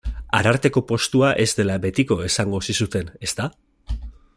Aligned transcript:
Ararteko 0.37 0.81
postua 0.91 1.29
ez 1.45 1.47
dela 1.61 1.77
betiko 1.85 2.19
esango 2.31 2.63
zizuten, 2.71 3.13
ezta? 3.29 3.51